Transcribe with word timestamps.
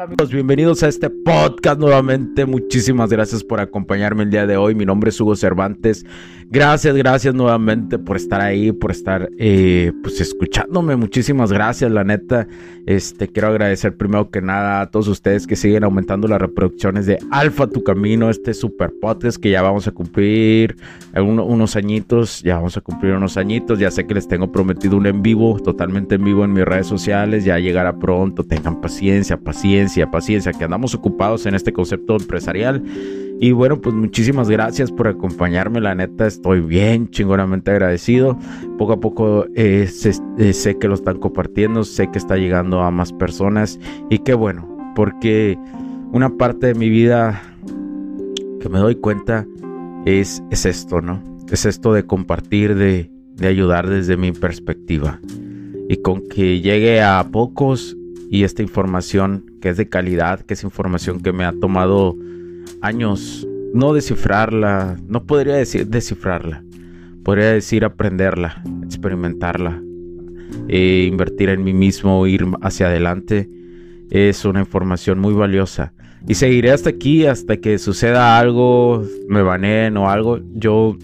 Amigos? 0.00 0.30
Bienvenidos 0.30 0.82
a 0.82 0.88
este 0.88 1.08
podcast 1.08 1.78
nuevamente. 1.78 2.46
Muchísimas 2.46 3.10
gracias 3.10 3.44
por 3.44 3.60
acompañarme 3.60 4.24
el 4.24 4.30
día 4.30 4.46
de 4.46 4.56
hoy. 4.56 4.74
Mi 4.74 4.84
nombre 4.84 5.10
es 5.10 5.20
Hugo 5.20 5.36
Cervantes. 5.36 6.04
Gracias, 6.50 6.94
gracias 6.94 7.34
nuevamente 7.34 7.98
por 7.98 8.16
estar 8.16 8.40
ahí, 8.40 8.70
por 8.72 8.90
estar 8.90 9.30
eh, 9.38 9.92
pues 10.02 10.20
escuchándome. 10.20 10.96
Muchísimas 10.96 11.52
gracias, 11.52 11.90
la 11.90 12.04
neta. 12.04 12.46
Este 12.86 13.28
quiero 13.28 13.48
agradecer 13.48 13.96
primero 13.96 14.30
que 14.30 14.42
nada 14.42 14.82
a 14.82 14.90
todos 14.90 15.08
ustedes 15.08 15.46
que 15.46 15.56
siguen 15.56 15.84
aumentando 15.84 16.28
las 16.28 16.40
reproducciones 16.40 17.06
de 17.06 17.18
Alfa 17.30 17.66
Tu 17.66 17.82
Camino, 17.82 18.28
este 18.30 18.52
super 18.52 18.92
podcast 19.00 19.38
que 19.38 19.50
ya 19.50 19.62
vamos 19.62 19.86
a 19.88 19.92
cumplir 19.92 20.76
unos 21.16 21.76
añitos. 21.76 22.42
Ya 22.42 22.56
vamos 22.56 22.76
a 22.76 22.80
cumplir 22.80 23.14
unos 23.14 23.36
añitos. 23.36 23.78
Ya 23.78 23.90
sé 23.90 24.06
que 24.06 24.14
les 24.14 24.28
tengo 24.28 24.52
prometido 24.52 24.96
un 24.96 25.06
en 25.06 25.22
vivo, 25.22 25.58
totalmente 25.60 26.16
en 26.16 26.24
vivo 26.24 26.44
en 26.44 26.52
mis 26.52 26.64
redes 26.64 26.86
sociales. 26.86 27.44
Ya 27.44 27.58
llegará 27.58 27.98
pronto. 27.98 28.44
Tengan 28.44 28.80
paciencia, 28.80 29.38
paciencia 29.38 29.83
paciencia, 30.10 30.52
que 30.52 30.64
andamos 30.64 30.94
ocupados 30.94 31.46
en 31.46 31.54
este 31.54 31.72
concepto 31.72 32.16
empresarial. 32.16 32.82
Y 33.40 33.52
bueno, 33.52 33.80
pues 33.80 33.94
muchísimas 33.94 34.48
gracias 34.48 34.92
por 34.92 35.08
acompañarme, 35.08 35.80
la 35.80 35.94
neta 35.94 36.26
estoy 36.26 36.60
bien 36.60 37.08
chingonamente 37.10 37.72
agradecido. 37.72 38.38
Poco 38.78 38.92
a 38.92 39.00
poco 39.00 39.46
eh, 39.54 39.88
eh, 40.38 40.52
sé 40.52 40.78
que 40.78 40.88
lo 40.88 40.94
están 40.94 41.18
compartiendo, 41.18 41.84
sé 41.84 42.10
que 42.10 42.18
está 42.18 42.36
llegando 42.36 42.80
a 42.80 42.90
más 42.90 43.12
personas 43.12 43.78
y 44.08 44.18
qué 44.18 44.34
bueno, 44.34 44.92
porque 44.94 45.58
una 46.12 46.36
parte 46.36 46.68
de 46.68 46.74
mi 46.74 46.88
vida 46.88 47.42
que 48.60 48.68
me 48.68 48.78
doy 48.78 48.94
cuenta 48.94 49.46
es, 50.06 50.42
es 50.50 50.64
esto, 50.64 51.00
¿no? 51.00 51.22
Es 51.50 51.66
esto 51.66 51.92
de 51.92 52.06
compartir, 52.06 52.76
de, 52.76 53.10
de 53.34 53.46
ayudar 53.48 53.88
desde 53.88 54.16
mi 54.16 54.32
perspectiva. 54.32 55.20
Y 55.88 55.98
con 55.98 56.26
que 56.28 56.60
llegue 56.60 57.02
a 57.02 57.28
pocos 57.30 57.96
y 58.30 58.44
esta 58.44 58.62
información 58.62 59.44
que 59.60 59.70
es 59.70 59.76
de 59.76 59.88
calidad, 59.88 60.40
que 60.40 60.54
es 60.54 60.64
información 60.64 61.20
que 61.20 61.32
me 61.32 61.44
ha 61.44 61.52
tomado 61.52 62.16
años 62.80 63.46
no 63.72 63.92
descifrarla, 63.92 64.96
no 65.08 65.24
podría 65.24 65.54
decir 65.54 65.88
descifrarla, 65.88 66.62
podría 67.24 67.50
decir 67.50 67.84
aprenderla, 67.84 68.62
experimentarla, 68.84 69.82
e 70.68 71.08
invertir 71.10 71.48
en 71.48 71.64
mí 71.64 71.72
mismo, 71.72 72.26
ir 72.26 72.46
hacia 72.62 72.86
adelante, 72.86 73.50
es 74.10 74.44
una 74.44 74.60
información 74.60 75.18
muy 75.18 75.34
valiosa. 75.34 75.92
Y 76.26 76.34
seguiré 76.34 76.70
hasta 76.70 76.90
aquí, 76.90 77.26
hasta 77.26 77.56
que 77.56 77.78
suceda 77.78 78.38
algo, 78.38 79.04
me 79.28 79.42
baneen 79.42 79.96
o 79.96 80.08
algo. 80.08 80.38
Yo 80.54 80.96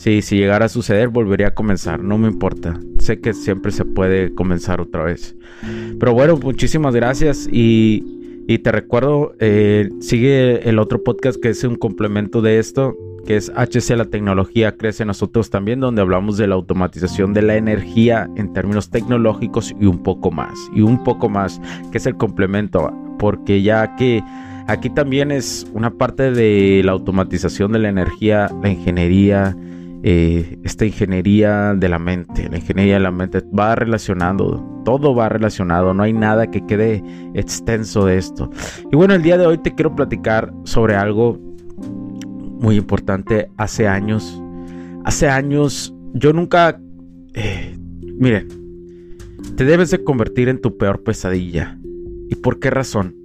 Sí, 0.00 0.22
si 0.22 0.38
llegara 0.38 0.64
a 0.64 0.70
suceder, 0.70 1.08
volvería 1.08 1.48
a 1.48 1.54
comenzar, 1.54 2.02
no 2.02 2.16
me 2.16 2.26
importa. 2.26 2.80
Sé 3.00 3.20
que 3.20 3.34
siempre 3.34 3.70
se 3.70 3.84
puede 3.84 4.34
comenzar 4.34 4.80
otra 4.80 5.04
vez. 5.04 5.36
Pero 5.98 6.12
bueno, 6.12 6.36
muchísimas 6.36 6.94
gracias 6.94 7.48
y, 7.50 8.04
te 8.62 8.72
recuerdo, 8.72 9.34
eh, 9.38 9.90
sigue 10.00 10.68
el 10.68 10.78
otro 10.78 11.04
podcast 11.04 11.40
que 11.40 11.50
es 11.50 11.62
un 11.62 11.76
complemento 11.76 12.42
de 12.42 12.58
esto, 12.58 12.96
que 13.24 13.36
es 13.36 13.50
HC 13.54 13.96
La 13.96 14.06
Tecnología 14.06 14.76
Crece 14.76 15.04
Nosotros 15.04 15.50
también, 15.50 15.78
donde 15.78 16.02
hablamos 16.02 16.36
de 16.36 16.48
la 16.48 16.56
automatización 16.56 17.32
de 17.32 17.42
la 17.42 17.56
energía 17.56 18.28
en 18.36 18.52
términos 18.52 18.90
tecnológicos 18.90 19.74
y 19.80 19.86
un 19.86 20.02
poco 20.02 20.30
más, 20.30 20.58
y 20.74 20.80
un 20.80 21.04
poco 21.04 21.28
más, 21.28 21.60
que 21.92 21.98
es 21.98 22.06
el 22.06 22.16
complemento, 22.16 22.92
porque 23.18 23.62
ya 23.62 23.94
que 23.94 24.22
aquí 24.66 24.90
también 24.90 25.30
es 25.30 25.66
una 25.72 25.90
parte 25.90 26.32
de 26.32 26.82
la 26.84 26.92
automatización 26.92 27.72
de 27.72 27.78
la 27.78 27.88
energía, 27.88 28.50
la 28.62 28.70
ingeniería, 28.70 29.56
eh, 30.02 30.58
esta 30.64 30.86
ingeniería 30.86 31.74
de 31.74 31.88
la 31.88 31.98
mente. 31.98 32.48
La 32.48 32.56
ingeniería 32.56 32.94
de 32.94 33.00
la 33.00 33.10
mente 33.10 33.42
va 33.56 33.74
relacionando, 33.74 34.82
todo 34.84 35.14
va 35.14 35.28
relacionado, 35.28 35.92
no 35.92 36.02
hay 36.02 36.14
nada 36.14 36.50
que 36.50 36.64
quede 36.64 37.02
extenso 37.34 38.06
de 38.06 38.16
esto. 38.16 38.50
Y 38.90 38.96
bueno, 38.96 39.14
el 39.14 39.22
día 39.22 39.36
de 39.36 39.46
hoy 39.46 39.58
te 39.58 39.74
quiero 39.74 39.94
platicar 39.94 40.52
sobre 40.64 40.94
algo 40.96 41.38
muy 42.60 42.76
importante. 42.76 43.50
Hace 43.58 43.88
años, 43.88 44.42
hace 45.04 45.28
años, 45.28 45.94
yo 46.14 46.32
nunca, 46.32 46.80
eh, 47.34 47.76
miren, 48.18 48.48
te 49.56 49.64
debes 49.64 49.90
de 49.90 50.02
convertir 50.02 50.48
en 50.48 50.60
tu 50.60 50.78
peor 50.78 51.02
pesadilla. 51.02 51.78
¿Y 52.30 52.36
por 52.36 52.58
qué 52.58 52.70
razón? 52.70 53.16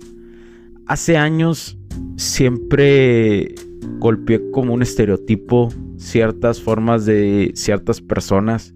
Hace 0.88 1.16
años 1.16 1.78
siempre 2.18 3.56
golpeé 4.00 4.42
como 4.52 4.74
un 4.74 4.82
estereotipo 4.82 5.70
ciertas 5.98 6.62
formas 6.62 7.06
de 7.06 7.52
ciertas 7.56 8.02
personas 8.02 8.74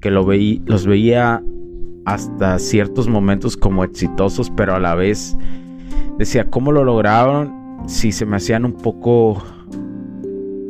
que 0.00 0.10
lo 0.10 0.24
veí, 0.24 0.62
los 0.66 0.86
veía 0.86 1.42
hasta 2.04 2.58
ciertos 2.58 3.08
momentos 3.08 3.56
como 3.56 3.84
exitosos, 3.84 4.50
pero 4.50 4.74
a 4.74 4.80
la 4.80 4.94
vez 4.94 5.36
decía, 6.18 6.50
¿cómo 6.50 6.72
lo 6.72 6.84
lograron? 6.84 7.54
Si 7.86 8.12
se 8.12 8.26
me 8.26 8.36
hacían 8.36 8.64
un 8.64 8.74
poco... 8.74 9.42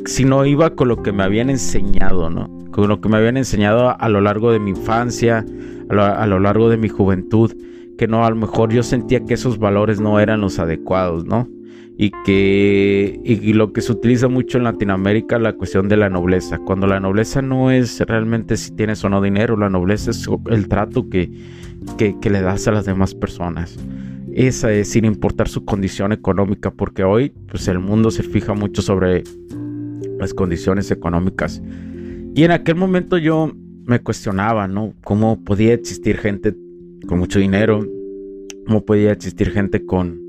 Si 0.04 0.24
no 0.24 0.44
iba 0.44 0.74
con 0.74 0.88
lo 0.88 1.02
que 1.02 1.12
me 1.12 1.22
habían 1.22 1.48
enseñado, 1.48 2.28
¿no? 2.28 2.50
Con 2.72 2.88
lo 2.88 3.00
que 3.00 3.08
me 3.08 3.16
habían 3.18 3.36
enseñado 3.36 3.94
a, 3.98 4.08
lo 4.08 4.20
largo 4.20 4.50
de 4.50 4.58
mi 4.58 4.70
infancia, 4.70 5.44
a 5.88 6.26
lo 6.26 6.40
largo 6.40 6.68
de 6.68 6.76
mi 6.76 6.88
juventud, 6.88 7.52
que 7.96 8.08
no, 8.08 8.24
a 8.24 8.30
lo 8.30 8.36
mejor 8.36 8.72
yo 8.72 8.82
sentía 8.82 9.24
que 9.24 9.34
esos 9.34 9.58
valores 9.58 10.00
no 10.00 10.18
eran 10.18 10.40
los 10.40 10.58
adecuados, 10.58 11.24
¿no? 11.24 11.48
Y 11.96 12.10
que 12.24 13.20
y 13.24 13.52
lo 13.52 13.72
que 13.72 13.80
se 13.80 13.92
utiliza 13.92 14.28
mucho 14.28 14.58
en 14.58 14.64
Latinoamérica 14.64 15.38
la 15.38 15.54
cuestión 15.54 15.88
de 15.88 15.96
la 15.96 16.08
nobleza. 16.08 16.58
Cuando 16.58 16.86
la 16.86 17.00
nobleza 17.00 17.42
no 17.42 17.70
es 17.70 18.00
realmente 18.00 18.56
si 18.56 18.72
tienes 18.72 19.04
o 19.04 19.08
no 19.08 19.20
dinero 19.20 19.56
la 19.56 19.68
nobleza 19.68 20.10
es 20.10 20.28
el 20.50 20.68
trato 20.68 21.08
que, 21.08 21.30
que, 21.98 22.30
le 22.30 22.40
das 22.40 22.66
a 22.68 22.72
las 22.72 22.86
demás 22.86 23.14
personas. 23.14 23.78
Esa 24.32 24.72
es 24.72 24.90
sin 24.90 25.04
importar 25.04 25.48
su 25.48 25.64
condición 25.64 26.12
económica 26.12 26.70
porque 26.70 27.04
hoy 27.04 27.34
pues 27.48 27.68
el 27.68 27.78
mundo 27.78 28.10
se 28.10 28.22
fija 28.22 28.54
mucho 28.54 28.82
sobre 28.82 29.22
las 30.18 30.32
condiciones 30.34 30.90
económicas. 30.90 31.62
Y 32.34 32.44
en 32.44 32.50
aquel 32.50 32.76
momento 32.76 33.18
yo 33.18 33.52
me 33.84 34.00
cuestionaba 34.00 34.66
no 34.68 34.94
cómo 35.04 35.42
podía 35.44 35.74
existir 35.74 36.16
gente 36.16 36.54
con 37.06 37.18
mucho 37.18 37.38
dinero 37.38 37.84
cómo 38.66 38.84
podía 38.84 39.12
existir 39.12 39.50
gente 39.50 39.84
con 39.84 40.20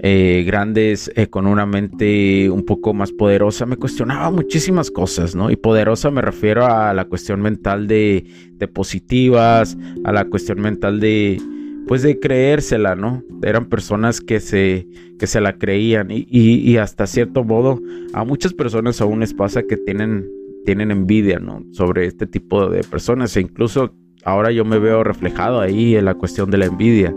eh, 0.00 0.44
grandes 0.46 1.10
eh, 1.14 1.28
con 1.28 1.46
una 1.46 1.64
mente 1.64 2.50
un 2.50 2.64
poco 2.64 2.92
más 2.92 3.12
poderosa, 3.12 3.64
me 3.64 3.76
cuestionaba 3.76 4.30
muchísimas 4.30 4.90
cosas, 4.90 5.34
¿no? 5.34 5.50
Y 5.50 5.56
poderosa 5.56 6.10
me 6.10 6.20
refiero 6.20 6.66
a 6.66 6.92
la 6.92 7.06
cuestión 7.06 7.40
mental 7.40 7.86
de, 7.86 8.26
de 8.52 8.68
positivas, 8.68 9.76
a 10.04 10.12
la 10.12 10.26
cuestión 10.26 10.60
mental 10.60 11.00
de, 11.00 11.40
pues 11.86 12.02
de 12.02 12.18
creérsela, 12.18 12.94
¿no? 12.94 13.22
Eran 13.42 13.66
personas 13.66 14.20
que 14.20 14.40
se, 14.40 14.86
que 15.18 15.26
se 15.26 15.40
la 15.40 15.56
creían 15.56 16.10
y, 16.10 16.26
y, 16.28 16.76
hasta 16.76 17.06
cierto 17.06 17.44
modo 17.44 17.80
a 18.12 18.24
muchas 18.24 18.52
personas 18.52 19.00
aún 19.00 19.20
les 19.20 19.32
pasa 19.32 19.62
que 19.62 19.76
tienen, 19.76 20.28
tienen 20.66 20.90
envidia, 20.90 21.38
¿no? 21.38 21.62
Sobre 21.72 22.06
este 22.06 22.26
tipo 22.26 22.68
de 22.68 22.82
personas 22.82 23.34
e 23.36 23.40
incluso 23.40 23.94
ahora 24.24 24.50
yo 24.50 24.64
me 24.64 24.78
veo 24.78 25.04
reflejado 25.04 25.60
ahí 25.60 25.96
en 25.96 26.04
la 26.04 26.14
cuestión 26.14 26.50
de 26.50 26.58
la 26.58 26.66
envidia. 26.66 27.14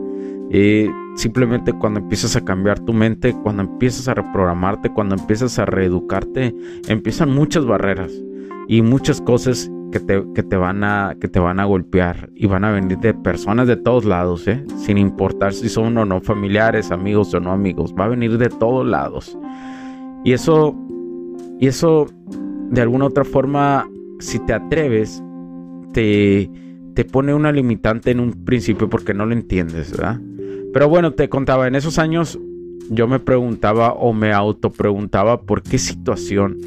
Eh, 0.52 0.90
simplemente 1.16 1.74
cuando 1.74 2.00
empiezas 2.00 2.36
a 2.36 2.44
cambiar 2.44 2.80
tu 2.80 2.94
mente, 2.94 3.36
cuando 3.44 3.64
empiezas 3.64 4.08
a 4.08 4.16
reprogramarte, 4.16 4.92
cuando 4.92 5.16
empiezas 5.16 5.60
a 5.60 5.66
reeducarte, 5.66 6.56
empiezan 6.88 7.32
muchas 7.32 7.66
barreras 7.66 8.12
y 8.68 8.82
muchas 8.82 9.22
cosas 9.22 9.70
que 9.92 10.00
te, 10.00 10.24
que 10.34 10.44
te, 10.44 10.56
van, 10.56 10.84
a, 10.84 11.16
que 11.20 11.28
te 11.28 11.40
van 11.40 11.60
a 11.60 11.66
golpear 11.66 12.30
y 12.36 12.48
van 12.48 12.64
a 12.64 12.72
venir 12.72 12.98
de 13.00 13.14
personas 13.14 13.68
de 13.68 13.76
todos 13.76 14.06
lados, 14.06 14.48
¿eh? 14.48 14.64
sin 14.78 14.98
importar 14.98 15.54
si 15.54 15.70
son 15.70 15.98
o 15.98 16.06
no 16.06 16.22
familiares, 16.22 16.92
amigos 16.92 17.34
o 17.34 17.40
no 17.40 17.52
amigos, 17.52 17.94
va 18.00 18.06
a 18.06 18.10
venir 18.10 18.38
de 18.38 18.50
todos 18.50 18.88
lados. 18.88 19.38
Y 20.24 20.34
eso, 20.34 20.76
y 21.60 21.68
eso 21.68 22.08
de 22.70 22.82
alguna 22.82 23.06
otra 23.06 23.24
forma, 23.24 23.90
si 24.20 24.40
te 24.40 24.54
atreves, 24.54 25.24
te, 25.94 26.50
te 26.94 27.06
pone 27.06 27.34
una 27.34 27.52
limitante 27.52 28.12
en 28.12 28.20
un 28.20 28.46
principio 28.46 28.90
porque 28.90 29.14
no 29.14 29.26
lo 29.26 29.34
entiendes, 29.34 29.92
¿verdad? 29.92 30.20
Pero 30.74 30.90
bueno, 30.90 31.14
te 31.14 31.30
contaba, 31.30 31.68
en 31.68 31.76
esos 31.76 32.00
años 32.00 32.40
yo 32.90 33.08
me 33.08 33.20
preguntaba 33.20 33.94
o 33.94 34.14
me 34.14 34.34
auto 34.34 34.72
preguntaba 34.72 35.42
por 35.42 35.62
qué 35.62 35.78
situación 35.78 36.58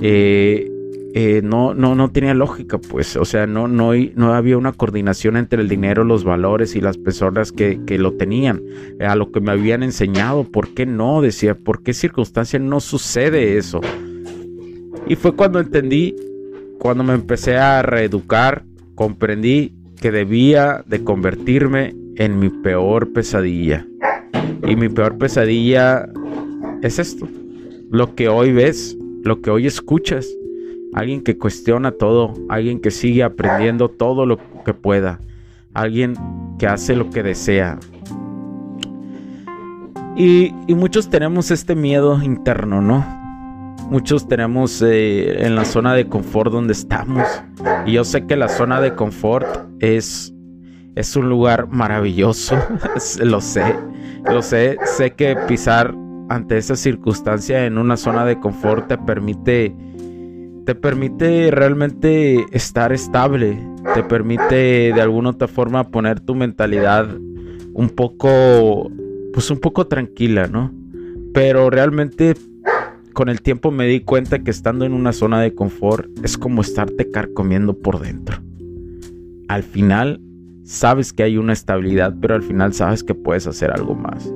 eh, 0.00 0.70
eh, 1.12 1.40
no, 1.42 1.74
no, 1.74 1.96
no 1.96 2.10
tenía 2.10 2.34
lógica, 2.34 2.78
pues, 2.78 3.16
o 3.16 3.24
sea, 3.24 3.46
no, 3.46 3.66
no, 3.66 3.92
no 4.14 4.32
había 4.32 4.56
una 4.56 4.72
coordinación 4.72 5.36
entre 5.36 5.60
el 5.60 5.68
dinero, 5.68 6.04
los 6.04 6.22
valores 6.22 6.76
y 6.76 6.80
las 6.80 6.98
personas 6.98 7.50
que, 7.50 7.80
que 7.84 7.98
lo 7.98 8.12
tenían, 8.12 8.62
a 9.00 9.16
lo 9.16 9.32
que 9.32 9.40
me 9.40 9.50
habían 9.50 9.82
enseñado, 9.82 10.44
¿por 10.44 10.68
qué 10.68 10.86
no? 10.86 11.20
Decía, 11.20 11.56
¿por 11.56 11.82
qué 11.82 11.94
circunstancia 11.94 12.60
no 12.60 12.78
sucede 12.78 13.58
eso? 13.58 13.80
Y 15.08 15.16
fue 15.16 15.34
cuando 15.34 15.58
entendí, 15.58 16.14
cuando 16.78 17.02
me 17.02 17.14
empecé 17.14 17.56
a 17.56 17.82
reeducar, 17.82 18.64
comprendí 18.94 19.74
que 20.00 20.12
debía 20.12 20.84
de 20.86 21.02
convertirme 21.02 21.96
en 22.20 22.38
mi 22.38 22.50
peor 22.50 23.12
pesadilla. 23.12 23.86
Y 24.68 24.76
mi 24.76 24.90
peor 24.90 25.16
pesadilla 25.16 26.06
es 26.82 26.98
esto, 26.98 27.26
lo 27.90 28.14
que 28.14 28.28
hoy 28.28 28.52
ves, 28.52 28.96
lo 29.24 29.40
que 29.40 29.50
hoy 29.50 29.66
escuchas 29.66 30.28
alguien 30.92 31.22
que 31.22 31.38
cuestiona 31.38 31.92
todo, 31.92 32.34
alguien 32.50 32.80
que 32.80 32.90
sigue 32.90 33.22
aprendiendo 33.22 33.88
todo 33.88 34.26
lo 34.26 34.38
que 34.64 34.74
pueda, 34.74 35.18
alguien 35.72 36.14
que 36.58 36.66
hace 36.66 36.94
lo 36.94 37.08
que 37.10 37.22
desea. 37.22 37.78
Y, 40.16 40.52
muchos 40.68 41.08
tenemos 41.08 41.50
este 41.50 41.74
miedo 41.74 42.22
interno, 42.22 42.82
¿no? 42.82 43.02
Muchos 43.88 44.28
tenemos 44.28 44.82
eh, 44.82 45.46
en 45.46 45.54
la 45.56 45.64
zona 45.64 45.94
de 45.94 46.06
confort 46.06 46.52
donde 46.52 46.74
estamos. 46.74 47.26
Y 47.86 47.92
yo 47.92 48.04
sé 48.04 48.26
que 48.26 48.36
la 48.36 48.48
zona 48.48 48.80
de 48.80 48.94
confort 48.94 49.48
es, 49.80 50.34
es 50.94 51.16
un 51.16 51.28
lugar 51.28 51.68
maravilloso, 51.68 52.56
lo 53.22 53.40
sé, 53.40 53.74
lo 54.24 54.42
sé, 54.42 54.76
sé 54.84 55.12
que 55.12 55.36
pisar 55.48 55.94
ante 56.28 56.58
esa 56.58 56.76
circunstancia 56.76 57.66
en 57.66 57.78
una 57.78 57.96
zona 57.96 58.24
de 58.24 58.38
confort 58.38 58.86
te 58.88 58.98
permite 58.98 59.74
te 60.64 60.74
permite 60.74 61.50
realmente 61.50 62.44
estar 62.52 62.92
estable, 62.92 63.58
te 63.94 64.04
permite 64.04 64.92
de 64.92 65.00
alguna 65.00 65.30
otra 65.30 65.48
forma 65.48 65.90
poner 65.90 66.20
tu 66.20 66.34
mentalidad 66.34 67.08
un 67.72 67.88
poco, 67.88 68.90
pues 69.32 69.50
un 69.50 69.58
poco 69.58 69.86
tranquila, 69.86 70.46
¿no? 70.46 70.72
Pero 71.32 71.70
realmente 71.70 72.34
con 73.12 73.28
el 73.28 73.42
tiempo 73.42 73.70
me 73.70 73.86
di 73.86 74.00
cuenta 74.00 74.40
que 74.40 74.50
estando 74.50 74.84
en 74.84 74.92
una 74.92 75.12
zona 75.12 75.40
de 75.40 75.54
confort 75.54 76.06
es 76.22 76.38
como 76.38 76.62
estarte 76.62 77.10
carcomiendo 77.10 77.76
por 77.76 78.00
dentro. 78.00 78.38
Al 79.48 79.62
final 79.62 80.20
sabes 80.70 81.12
que 81.12 81.24
hay 81.24 81.36
una 81.36 81.52
estabilidad, 81.52 82.14
pero 82.20 82.36
al 82.36 82.42
final 82.42 82.72
sabes 82.72 83.02
que 83.02 83.14
puedes 83.14 83.46
hacer 83.46 83.72
algo 83.72 83.94
más. 83.94 84.32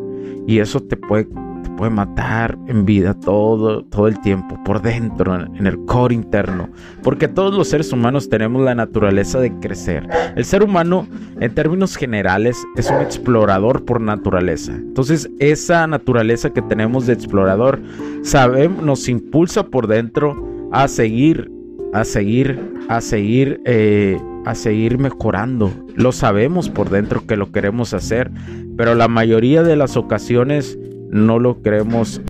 Y 0.46 0.58
eso 0.58 0.80
te 0.80 0.96
puede 0.96 1.28
puede 1.76 1.90
matar 1.90 2.56
en 2.66 2.84
vida 2.84 3.14
todo, 3.14 3.84
todo 3.84 4.06
el 4.06 4.20
tiempo, 4.20 4.56
por 4.64 4.80
dentro, 4.80 5.34
en 5.34 5.66
el 5.66 5.84
core 5.86 6.14
interno. 6.14 6.68
Porque 7.02 7.28
todos 7.28 7.54
los 7.54 7.68
seres 7.68 7.92
humanos 7.92 8.28
tenemos 8.28 8.62
la 8.62 8.74
naturaleza 8.74 9.40
de 9.40 9.52
crecer. 9.58 10.08
El 10.36 10.44
ser 10.44 10.62
humano, 10.62 11.06
en 11.40 11.52
términos 11.54 11.96
generales, 11.96 12.56
es 12.76 12.90
un 12.90 13.00
explorador 13.00 13.84
por 13.84 14.00
naturaleza. 14.00 14.72
Entonces, 14.72 15.28
esa 15.38 15.86
naturaleza 15.86 16.50
que 16.50 16.62
tenemos 16.62 17.06
de 17.06 17.14
explorador, 17.14 17.80
sabemos, 18.22 18.82
nos 18.84 19.08
impulsa 19.08 19.66
por 19.66 19.86
dentro 19.86 20.68
a 20.72 20.88
seguir, 20.88 21.50
a 21.92 22.04
seguir, 22.04 22.60
a 22.88 23.00
seguir. 23.00 23.60
Eh, 23.64 24.18
a 24.44 24.54
seguir 24.54 24.98
mejorando. 24.98 25.72
Lo 25.94 26.12
sabemos 26.12 26.68
por 26.68 26.90
dentro 26.90 27.26
que 27.26 27.36
lo 27.36 27.52
queremos 27.52 27.94
hacer, 27.94 28.30
pero 28.76 28.94
la 28.94 29.08
mayoría 29.08 29.62
de 29.62 29.76
las 29.76 29.96
ocasiones 29.96 30.78
no 31.10 31.38
lo 31.38 31.62
creemos. 31.62 32.20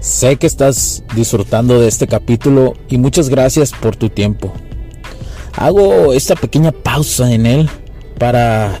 Sé 0.00 0.36
que 0.36 0.46
estás 0.46 1.04
disfrutando 1.14 1.80
de 1.80 1.88
este 1.88 2.06
capítulo 2.06 2.74
y 2.88 2.96
muchas 2.96 3.28
gracias 3.28 3.72
por 3.72 3.96
tu 3.96 4.08
tiempo. 4.08 4.52
Hago 5.56 6.12
esta 6.12 6.36
pequeña 6.36 6.72
pausa 6.72 7.32
en 7.32 7.44
él 7.44 7.68
para 8.18 8.80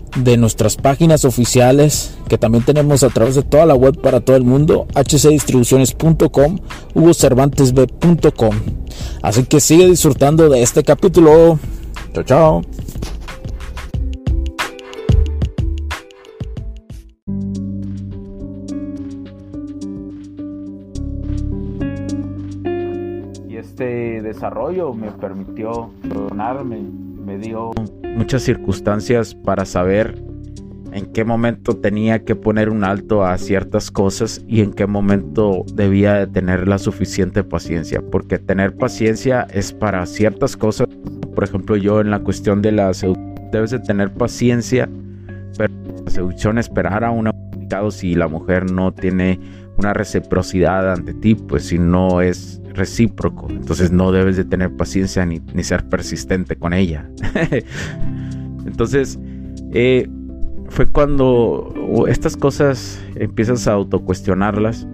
de 0.15 0.37
nuestras 0.37 0.75
páginas 0.75 1.25
oficiales 1.25 2.15
que 2.27 2.37
también 2.37 2.63
tenemos 2.63 3.03
a 3.03 3.09
través 3.09 3.35
de 3.35 3.43
toda 3.43 3.65
la 3.65 3.75
web 3.75 3.99
para 4.01 4.19
todo 4.19 4.35
el 4.35 4.43
mundo, 4.43 4.87
hcdistribuciones.com, 4.95 6.59
hugocervantesb.com. 6.93 8.55
Así 9.21 9.43
que 9.43 9.59
sigue 9.59 9.87
disfrutando 9.87 10.49
de 10.49 10.61
este 10.61 10.83
capítulo. 10.83 11.59
Chao, 12.13 12.23
chao. 12.23 12.61
Y 23.47 23.57
este 23.57 24.21
desarrollo 24.21 24.93
me 24.93 25.11
permitió 25.11 25.91
donarme, 26.03 26.81
me 27.25 27.37
dio 27.37 27.71
muchas 28.15 28.43
circunstancias 28.43 29.35
para 29.35 29.65
saber 29.65 30.21
en 30.93 31.05
qué 31.13 31.23
momento 31.23 31.77
tenía 31.77 32.23
que 32.25 32.35
poner 32.35 32.69
un 32.69 32.83
alto 32.83 33.23
a 33.25 33.37
ciertas 33.37 33.91
cosas 33.91 34.43
y 34.47 34.61
en 34.61 34.73
qué 34.73 34.85
momento 34.87 35.63
debía 35.73 36.15
de 36.15 36.27
tener 36.27 36.67
la 36.67 36.77
suficiente 36.77 37.43
paciencia. 37.43 38.01
Porque 38.11 38.39
tener 38.39 38.75
paciencia 38.75 39.47
es 39.53 39.71
para 39.71 40.05
ciertas 40.05 40.57
cosas. 40.57 40.87
Por 41.33 41.43
ejemplo, 41.43 41.77
yo 41.77 42.01
en 42.01 42.11
la 42.11 42.19
cuestión 42.19 42.61
de 42.61 42.73
la 42.73 42.93
seducción, 42.93 43.35
debes 43.51 43.71
de 43.71 43.79
tener 43.79 44.13
paciencia, 44.13 44.89
pero 45.57 45.73
la 46.05 46.11
seducción 46.11 46.57
esperar 46.57 47.03
a 47.03 47.11
una 47.11 47.31
si 47.89 48.15
la 48.15 48.27
mujer 48.27 48.71
no 48.71 48.93
tiene 48.93 49.39
una 49.77 49.93
reciprocidad 49.93 50.91
ante 50.91 51.13
ti, 51.13 51.35
pues 51.35 51.67
si 51.67 51.79
no 51.79 52.21
es 52.21 52.60
recíproco. 52.73 53.49
Entonces 53.49 53.91
no 53.91 54.11
debes 54.11 54.37
de 54.37 54.45
tener 54.45 54.75
paciencia 54.75 55.25
ni, 55.25 55.41
ser 55.63 55.87
persistente 55.87 56.55
con 56.55 56.73
ella. 56.73 57.09
Entonces, 58.65 59.19
eh, 59.73 60.07
fue 60.69 60.85
cuando 60.85 61.73
estas 62.07 62.37
cosas 62.37 63.01
empiezas 63.15 63.67
a 63.67 63.73
autocuestionarlas 63.73 64.87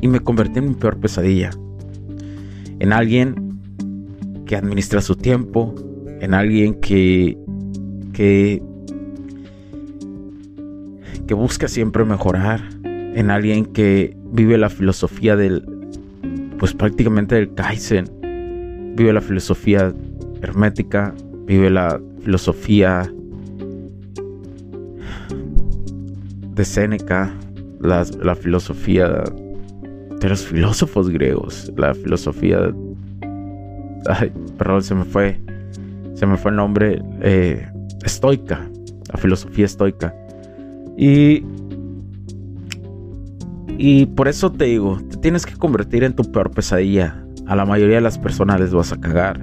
y 0.00 0.08
me 0.08 0.20
convertí 0.20 0.58
en 0.58 0.68
mi 0.68 0.74
peor 0.74 0.98
pesadilla. 0.98 1.50
En 2.78 2.92
alguien 2.92 3.58
que 4.46 4.56
administra 4.56 5.00
su 5.00 5.16
tiempo, 5.16 5.74
en 6.20 6.34
alguien 6.34 6.74
que, 6.74 7.36
que, 8.12 8.62
que 11.26 11.34
busca 11.34 11.68
siempre 11.68 12.04
mejorar, 12.04 12.60
en 12.84 13.30
alguien 13.30 13.66
que 13.66 14.16
vive 14.32 14.56
la 14.56 14.70
filosofía 14.70 15.36
del, 15.36 15.79
pues 16.60 16.74
prácticamente 16.74 17.34
del 17.34 17.54
Kaizen. 17.54 18.04
Vive 18.94 19.14
la 19.14 19.22
filosofía 19.22 19.92
hermética, 20.42 21.14
vive 21.46 21.70
la 21.70 21.98
filosofía 22.22 23.10
de 26.54 26.64
Séneca, 26.64 27.32
la, 27.80 28.04
filosofía 28.34 29.24
de 30.20 30.28
los 30.28 30.44
filósofos 30.44 31.08
griegos, 31.08 31.72
la 31.76 31.94
filosofía... 31.94 32.72
Ay, 34.06 34.30
perdón, 34.58 34.82
se 34.82 34.94
me 34.94 35.04
fue, 35.04 35.40
se 36.14 36.26
me 36.26 36.36
fue 36.36 36.50
el 36.50 36.58
nombre, 36.58 37.02
eh, 37.22 37.66
estoica, 38.04 38.68
la 39.10 39.18
filosofía 39.18 39.64
estoica. 39.64 40.14
Y 40.98 41.42
y 43.82 44.04
por 44.04 44.28
eso 44.28 44.52
te 44.52 44.66
digo, 44.66 44.98
te 45.08 45.16
tienes 45.16 45.46
que 45.46 45.54
convertir 45.56 46.04
en 46.04 46.12
tu 46.12 46.22
peor 46.30 46.50
pesadilla. 46.50 47.24
A 47.46 47.56
la 47.56 47.64
mayoría 47.64 47.94
de 47.94 48.02
las 48.02 48.18
personas 48.18 48.60
les 48.60 48.74
vas 48.74 48.92
a 48.92 49.00
cagar. 49.00 49.42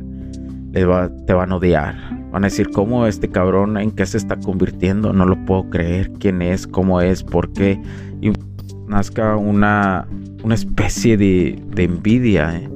Les 0.74 0.88
va, 0.88 1.10
te 1.25 1.34
van 1.34 1.51
a 1.51 1.56
odiar. 1.56 1.96
Van 2.32 2.44
a 2.44 2.48
decir, 2.48 2.70
¿cómo 2.70 3.08
este 3.08 3.29
cabrón 3.29 3.79
en 3.79 3.89
qué 3.89 4.06
se 4.06 4.17
está 4.17 4.36
convirtiendo? 4.36 5.12
No 5.12 5.25
lo 5.25 5.44
puedo 5.46 5.67
creer. 5.72 6.12
¿Quién 6.20 6.44
es? 6.44 6.67
¿Cómo 6.67 7.01
es? 7.01 7.24
¿Por 7.24 7.51
qué? 7.51 7.82
Y 8.22 8.32
nazca 8.88 9.36
una, 9.38 10.08
una 10.44 10.53
especie 10.53 11.17
de, 11.17 11.60
de 11.74 11.86
envidia. 11.86 12.58
¿eh? 12.58 12.70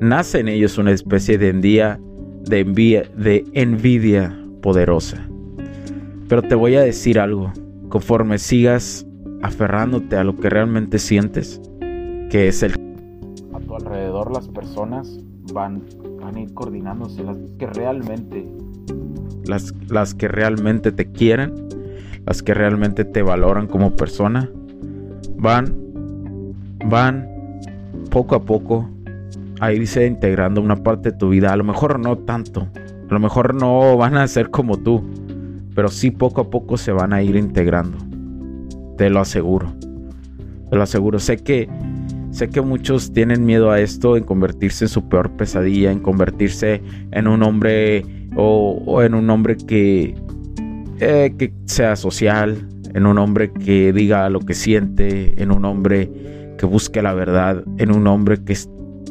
Nace 0.00 0.38
en 0.38 0.46
ellos 0.46 0.78
una 0.78 0.92
especie 0.92 1.38
de 1.38 1.48
envidia, 1.48 1.98
de 2.44 2.60
envidia, 2.60 3.02
de 3.16 3.44
envidia 3.54 4.38
poderosa. 4.62 5.28
Pero 6.28 6.40
te 6.42 6.54
voy 6.54 6.76
a 6.76 6.82
decir 6.82 7.18
algo, 7.18 7.52
conforme 7.88 8.38
sigas 8.38 9.07
aferrándote 9.42 10.16
a 10.16 10.24
lo 10.24 10.36
que 10.36 10.50
realmente 10.50 10.98
sientes, 10.98 11.60
que 12.30 12.48
es 12.48 12.62
el... 12.62 12.72
A 13.54 13.60
tu 13.60 13.74
alrededor 13.74 14.32
las 14.32 14.48
personas 14.48 15.20
van, 15.52 15.82
van 16.20 16.36
a 16.36 16.40
ir 16.40 16.54
coordinándose, 16.54 17.22
las 17.22 17.36
que 17.58 17.66
realmente, 17.66 18.46
las, 19.44 19.74
las 19.88 20.14
que 20.14 20.28
realmente 20.28 20.92
te 20.92 21.10
quieren, 21.10 21.54
las 22.26 22.42
que 22.42 22.54
realmente 22.54 23.04
te 23.04 23.22
valoran 23.22 23.66
como 23.66 23.96
persona, 23.96 24.50
van, 25.36 25.74
van 26.86 27.28
poco 28.10 28.34
a 28.34 28.44
poco 28.44 28.88
a 29.60 29.72
irse 29.72 30.06
integrando 30.06 30.60
una 30.60 30.76
parte 30.76 31.12
de 31.12 31.18
tu 31.18 31.30
vida. 31.30 31.52
A 31.52 31.56
lo 31.56 31.64
mejor 31.64 31.98
no 31.98 32.18
tanto, 32.18 32.68
a 33.08 33.12
lo 33.12 33.20
mejor 33.20 33.54
no 33.54 33.96
van 33.96 34.16
a 34.16 34.26
ser 34.28 34.50
como 34.50 34.76
tú, 34.78 35.02
pero 35.74 35.88
sí 35.88 36.10
poco 36.10 36.42
a 36.42 36.50
poco 36.50 36.76
se 36.76 36.92
van 36.92 37.12
a 37.12 37.22
ir 37.22 37.36
integrando. 37.36 38.07
Te 38.98 39.08
lo 39.08 39.20
aseguro. 39.20 39.72
Te 40.68 40.76
lo 40.76 40.82
aseguro. 40.82 41.18
Sé 41.20 41.38
que 41.38 41.68
sé 42.32 42.50
que 42.50 42.60
muchos 42.60 43.12
tienen 43.12 43.46
miedo 43.46 43.70
a 43.70 43.80
esto, 43.80 44.16
en 44.16 44.24
convertirse 44.24 44.84
en 44.84 44.88
su 44.88 45.08
peor 45.08 45.30
pesadilla, 45.36 45.90
en 45.90 46.00
convertirse 46.00 46.82
en 47.12 47.26
un 47.26 47.42
hombre 47.42 48.04
o, 48.36 49.02
en 49.02 49.14
un 49.14 49.30
hombre 49.30 49.56
que, 49.56 50.14
eh, 51.00 51.34
que 51.38 51.52
sea 51.64 51.96
social, 51.96 52.68
en 52.94 53.06
un 53.06 53.18
hombre 53.18 53.52
que 53.52 53.92
diga 53.92 54.28
lo 54.30 54.40
que 54.40 54.54
siente, 54.54 55.40
en 55.40 55.52
un 55.52 55.64
hombre 55.64 56.10
que 56.58 56.66
busque 56.66 57.00
la 57.00 57.14
verdad, 57.14 57.64
en 57.78 57.94
un 57.94 58.06
hombre 58.06 58.42
que, 58.44 58.56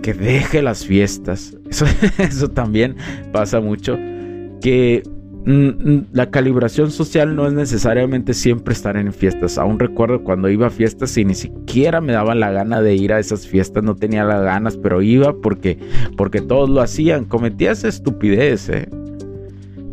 que 0.03 0.13
deje 0.13 0.61
las 0.61 0.85
fiestas. 0.85 1.57
Eso, 1.69 1.85
eso 2.17 2.49
también 2.49 2.95
pasa 3.31 3.59
mucho. 3.61 3.97
Que 4.61 5.03
la 5.47 6.29
calibración 6.29 6.91
social 6.91 7.33
no 7.33 7.47
es 7.47 7.53
necesariamente 7.53 8.33
siempre 8.33 8.73
estar 8.73 8.97
en 8.97 9.13
fiestas. 9.13 9.57
Aún 9.57 9.79
recuerdo 9.79 10.21
cuando 10.21 10.49
iba 10.49 10.67
a 10.67 10.69
fiestas 10.69 11.17
y 11.17 11.23
ni 11.23 11.35
siquiera 11.35 12.01
me 12.01 12.11
daba 12.11 12.35
la 12.35 12.51
gana 12.51 12.81
de 12.81 12.95
ir 12.95 13.13
a 13.13 13.19
esas 13.19 13.47
fiestas, 13.47 13.81
no 13.81 13.95
tenía 13.95 14.25
las 14.25 14.41
ganas, 14.41 14.75
pero 14.75 15.01
iba 15.01 15.33
porque, 15.39 15.79
porque 16.17 16.41
todos 16.41 16.69
lo 16.69 16.81
hacían. 16.81 17.23
Cometía 17.23 17.71
esa 17.71 17.87
estupidez 17.87 18.67
¿eh? 18.67 18.89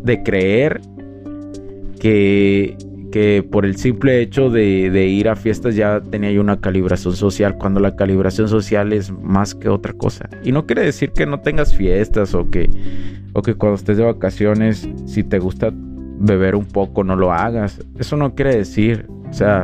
de 0.02 0.23
creer 0.25 0.80
que, 2.00 2.76
que 3.14 3.47
por 3.49 3.64
el 3.64 3.76
simple 3.76 4.21
hecho 4.21 4.50
de, 4.50 5.06
ir 5.06 5.28
a 5.28 5.37
fiestas 5.37 5.76
ya 5.76 6.00
tenía 6.00 6.33
yo 6.33 6.40
una 6.40 6.61
calibración 6.61 7.14
social, 7.14 7.56
cuando 7.59 7.78
la 7.78 7.94
calibración 7.94 8.49
social 8.49 8.92
es 8.92 9.12
más 9.12 9.54
que 9.54 9.68
otra 9.68 9.92
cosa. 9.92 10.28
Y 10.42 10.50
no 10.50 10.66
quiere 10.66 10.83
decir 10.83 11.12
que 11.12 11.25
no 11.25 11.38
tengas 11.38 11.76
fiestas 11.76 12.35
o 12.35 12.50
que 12.50 12.68
o 13.33 13.42
que 13.42 13.54
cuando 13.54 13.76
estés 13.76 13.99
de 13.99 14.02
vacaciones, 14.02 14.88
si 15.06 15.23
te 15.23 15.38
gusta 15.38 15.73
beber 15.73 16.56
un 16.56 16.64
poco, 16.64 17.04
no 17.04 17.14
lo 17.14 17.33
hagas. 17.33 17.80
Eso 18.00 18.16
no 18.16 18.35
quiere 18.35 18.56
decir, 18.56 19.06
o 19.30 19.33
sea, 19.33 19.62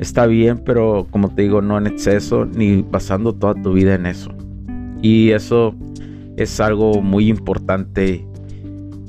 está 0.00 0.26
bien, 0.26 0.62
pero 0.64 1.06
como 1.12 1.28
te 1.28 1.42
digo, 1.42 1.62
no 1.62 1.78
en 1.78 1.86
exceso, 1.86 2.44
ni 2.44 2.82
basando 2.82 3.36
toda 3.36 3.54
tu 3.54 3.72
vida 3.72 3.94
en 3.94 4.06
eso. 4.06 4.34
Y 5.00 5.30
eso 5.30 5.76
es 6.36 6.58
algo 6.58 7.00
muy 7.02 7.28
importante 7.28 8.26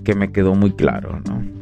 que 0.04 0.14
me 0.14 0.32
quedó 0.32 0.54
muy 0.54 0.72
claro, 0.74 1.20
¿no? 1.28 1.56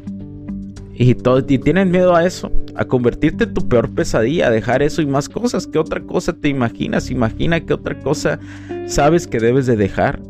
Y, 0.96 1.14
todo, 1.14 1.44
y 1.46 1.58
tienen 1.58 1.90
miedo 1.90 2.14
a 2.14 2.24
eso, 2.24 2.52
a 2.76 2.84
convertirte 2.84 3.44
en 3.44 3.54
tu 3.54 3.68
peor 3.68 3.90
pesadilla, 3.90 4.46
a 4.46 4.50
dejar 4.50 4.82
eso 4.82 5.02
y 5.02 5.06
más 5.06 5.28
cosas. 5.28 5.66
¿Qué 5.66 5.78
otra 5.78 6.00
cosa 6.00 6.32
te 6.32 6.48
imaginas? 6.48 7.10
Imagina 7.10 7.60
qué 7.60 7.74
otra 7.74 7.98
cosa 7.98 8.38
sabes 8.86 9.26
que 9.26 9.40
debes 9.40 9.66
de 9.66 9.76
dejar 9.76 10.20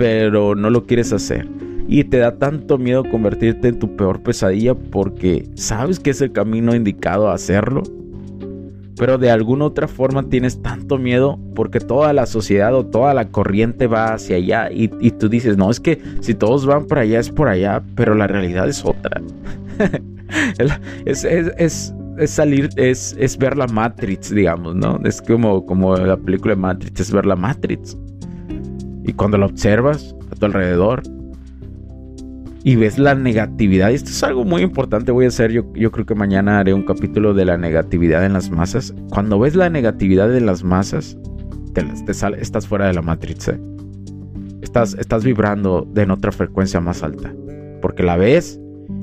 pero 0.00 0.54
no 0.54 0.70
lo 0.70 0.86
quieres 0.86 1.12
hacer. 1.12 1.46
Y 1.86 2.04
te 2.04 2.16
da 2.16 2.38
tanto 2.38 2.78
miedo 2.78 3.04
convertirte 3.04 3.68
en 3.68 3.78
tu 3.78 3.96
peor 3.96 4.22
pesadilla 4.22 4.74
porque 4.74 5.46
sabes 5.56 6.00
que 6.00 6.08
es 6.08 6.22
el 6.22 6.32
camino 6.32 6.74
indicado 6.74 7.28
a 7.28 7.34
hacerlo. 7.34 7.82
Pero 8.96 9.18
de 9.18 9.30
alguna 9.30 9.66
otra 9.66 9.88
forma 9.88 10.22
tienes 10.22 10.62
tanto 10.62 10.96
miedo 10.96 11.38
porque 11.54 11.80
toda 11.80 12.14
la 12.14 12.24
sociedad 12.24 12.74
o 12.74 12.86
toda 12.86 13.12
la 13.12 13.28
corriente 13.28 13.88
va 13.88 14.14
hacia 14.14 14.36
allá 14.36 14.70
y, 14.72 14.88
tú 14.88 15.28
dices, 15.28 15.58
no, 15.58 15.70
es 15.70 15.80
que 15.80 16.00
si 16.20 16.32
todos 16.32 16.64
van 16.64 16.86
por 16.86 16.98
allá 16.98 17.20
es 17.20 17.28
por 17.28 17.48
allá, 17.48 17.82
pero 17.94 18.14
la 18.14 18.26
realidad 18.26 18.70
es 18.70 18.82
otra. 18.82 19.20
es, 21.04 21.24
es, 21.24 21.94
salir, 22.26 22.68
es, 22.76 23.16
es 23.18 23.38
ver 23.38 23.56
la 23.56 23.66
Matrix, 23.66 24.34
digamos, 24.34 24.74
¿no? 24.76 25.00
Es 25.04 25.22
como, 25.22 25.64
como 25.64 25.96
la 25.96 26.16
película 26.16 26.54
de 26.54 26.60
Matrix, 26.60 27.00
es 27.00 27.12
ver 27.12 27.26
la 27.26 27.36
Matrix. 27.36 27.96
Y 29.04 29.12
cuando 29.12 29.38
lo 29.38 29.46
observas 29.46 30.14
a 30.30 30.36
tu 30.36 30.46
alrededor 30.46 31.02
y 32.62 32.76
ves 32.76 32.98
la 32.98 33.14
negatividad, 33.14 33.90
y 33.90 33.94
esto 33.94 34.10
es 34.10 34.22
algo 34.22 34.44
muy 34.44 34.62
importante, 34.62 35.12
voy 35.12 35.24
a 35.24 35.28
hacer, 35.28 35.50
yo, 35.50 35.64
yo 35.74 35.90
creo 35.90 36.04
que 36.04 36.14
mañana 36.14 36.60
haré 36.60 36.74
un 36.74 36.82
capítulo 36.82 37.32
de 37.32 37.46
la 37.46 37.56
negatividad 37.56 38.24
en 38.24 38.34
las 38.34 38.50
masas. 38.50 38.94
Cuando 39.10 39.38
ves 39.38 39.56
la 39.56 39.70
negatividad 39.70 40.34
en 40.36 40.46
las 40.46 40.62
masas, 40.62 41.16
te, 41.72 41.82
estás 42.38 42.66
fuera 42.66 42.86
de 42.86 42.94
la 42.94 43.02
matriz. 43.02 43.48
¿eh? 43.48 43.58
Estás, 44.60 44.94
estás 44.94 45.24
vibrando 45.24 45.88
de 45.92 46.02
en 46.02 46.10
otra 46.10 46.32
frecuencia 46.32 46.80
más 46.80 47.02
alta. 47.02 47.32
Porque 47.80 48.02
la 48.02 48.16
ves 48.16 48.59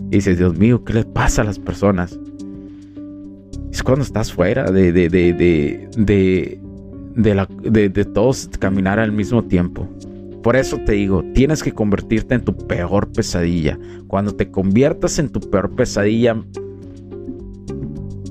y 0.09 0.15
dices, 0.15 0.37
Dios 0.37 0.57
mío, 0.57 0.83
¿qué 0.85 0.93
les 0.93 1.05
pasa 1.05 1.41
a 1.41 1.45
las 1.45 1.59
personas? 1.59 2.17
Es 3.71 3.83
cuando 3.83 4.03
estás 4.03 4.31
fuera 4.31 4.71
de, 4.71 4.91
de, 4.93 5.09
de, 5.09 5.33
de, 5.33 6.59
de, 7.15 7.35
la, 7.35 7.47
de, 7.61 7.89
todos 8.05 8.49
caminar 8.59 8.99
al 8.99 9.11
mismo 9.11 9.43
tiempo. 9.43 9.87
Por 10.43 10.55
eso 10.55 10.77
te 10.85 10.93
digo, 10.93 11.25
tienes 11.33 11.61
que 11.61 11.73
convertirte 11.73 12.35
en 12.35 12.45
tu 12.45 12.55
peor 12.55 13.11
pesadilla. 13.11 13.77
Cuando 14.07 14.33
te 14.33 14.49
conviertas 14.49 15.19
en 15.19 15.29
tu 15.29 15.41
peor 15.41 15.75
pesadilla, 15.75 16.41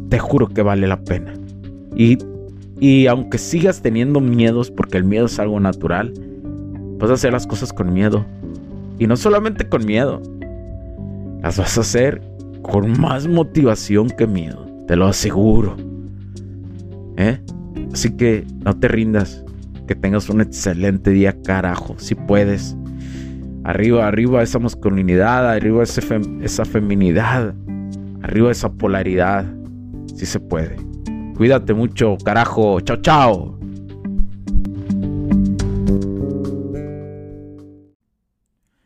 te 0.09 0.19
juro 0.19 0.49
que 0.49 0.63
vale 0.63 0.87
la 0.87 1.05
pena. 1.05 1.35
Y, 1.95 2.17
y 2.81 3.07
aunque 3.07 3.37
sigas 3.37 3.83
teniendo 3.83 4.21
miedos, 4.21 4.71
porque 4.71 4.97
el 4.97 5.05
miedo 5.05 5.27
es 5.27 5.39
algo 5.39 5.61
natural, 5.61 6.15
vas 6.99 7.11
a 7.11 7.15
hacer 7.15 7.33
las 7.33 7.47
cosas 7.47 7.71
con 7.71 7.93
miedo. 7.93 8.25
Y 8.99 9.07
no 9.07 9.17
solamente 9.19 9.69
con 9.69 9.85
miedo, 9.85 10.23
las 11.47 11.59
vas 11.59 11.79
a 11.79 11.83
hacer 11.83 12.21
con 12.63 13.01
más 13.01 13.29
motivación 13.29 14.11
que 14.11 14.27
miedo, 14.27 14.67
te 14.89 14.97
lo 14.97 15.07
aseguro. 15.07 15.77
¿Eh? 17.17 17.39
Así 17.93 18.11
que 18.17 18.45
no 18.65 18.77
te 18.77 18.89
rindas. 18.89 19.45
Que 19.87 19.95
tengas 19.95 20.29
un 20.29 20.41
excelente 20.41 21.11
día, 21.11 21.41
carajo. 21.43 21.95
Si 21.99 22.17
puedes. 22.17 22.77
Arriba, 23.63 24.09
arriba 24.09 24.43
esa 24.43 24.59
masculinidad. 24.59 25.49
Arriba 25.49 25.85
esa 25.85 26.65
feminidad. 26.65 27.55
Arriba 28.23 28.51
esa 28.51 28.73
polaridad. 28.73 29.47
Si 30.17 30.27
se 30.27 30.41
puede. 30.41 30.75
Cuídate 31.37 31.75
mucho, 31.75 32.17
carajo. 32.25 32.81
Chao, 32.81 32.97
chao. 32.97 33.56